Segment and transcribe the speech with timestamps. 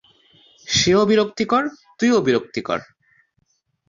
[0.67, 1.63] সে ও বিরক্তিকর,
[1.99, 2.79] তুই ও বিরক্তিকর।